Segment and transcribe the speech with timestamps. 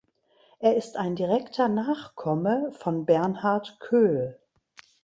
[0.57, 4.39] Er ist ein direkter Nachkomme von Bernhard Köhl.